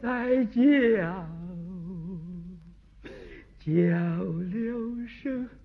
[0.00, 0.62] 在叫
[3.58, 5.57] 叫了声。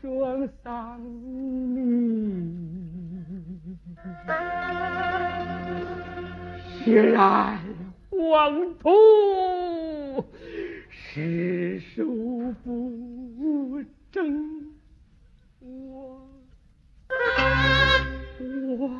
[0.00, 1.00] 双丧
[1.74, 1.80] 礼，
[6.84, 7.58] 血染
[8.10, 8.88] 黄土，
[10.90, 12.04] 尸首
[12.64, 14.74] 不争
[15.60, 16.28] 我，
[18.68, 18.90] 我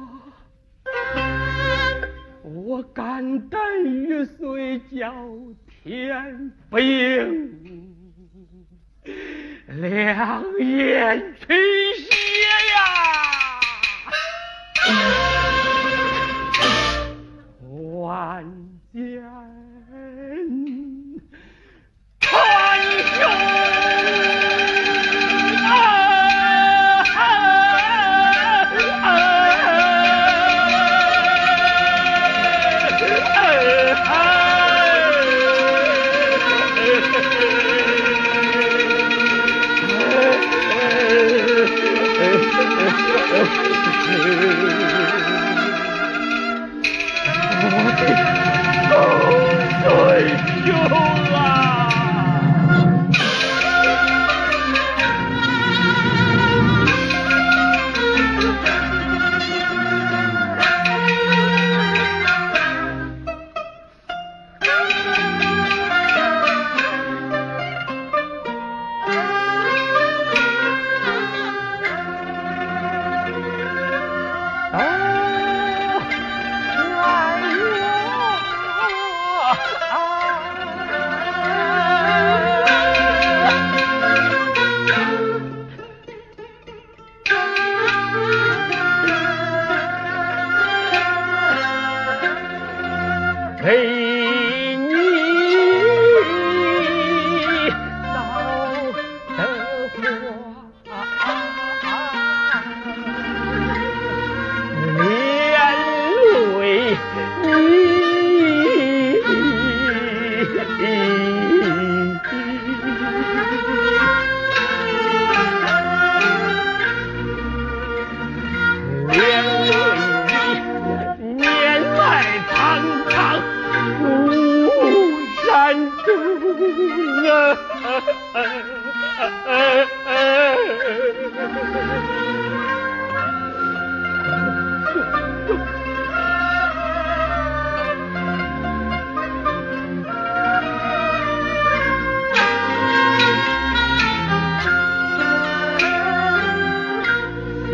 [2.43, 5.13] 我肝胆玉碎，叫
[5.83, 7.91] 天不应。
[9.79, 11.57] 两眼倾
[11.97, 12.11] 斜
[12.75, 13.20] 呀。
[93.63, 94.10] they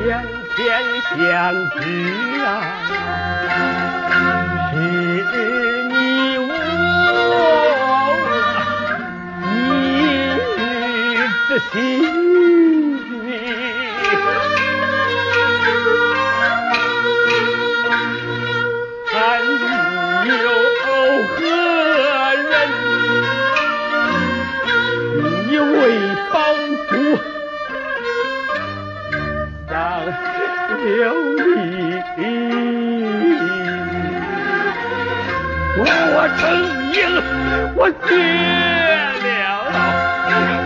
[0.06, 0.25] 天
[0.56, 0.66] 天
[1.16, 1.84] 相聚
[2.44, 2.46] 啊。
[11.58, 11.80] 心
[13.16, 13.40] 你
[19.14, 19.16] 暗
[20.26, 20.32] 有
[20.82, 20.86] 何
[22.36, 22.52] 人
[25.48, 25.72] 你为
[26.32, 26.34] 帮
[26.88, 26.92] 主
[29.68, 29.72] 丧
[30.84, 31.00] 了
[31.36, 31.44] 利
[36.12, 36.42] 我成
[36.92, 36.96] 英
[37.76, 38.08] 我绝
[39.28, 40.65] 了。